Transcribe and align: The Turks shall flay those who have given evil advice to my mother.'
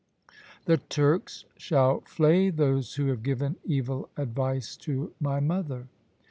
The 0.65 0.77
Turks 0.77 1.45
shall 1.57 1.99
flay 2.07 2.49
those 2.49 2.95
who 2.95 3.05
have 3.09 3.21
given 3.21 3.57
evil 3.63 4.09
advice 4.17 4.75
to 4.77 5.13
my 5.19 5.39
mother.' 5.39 5.89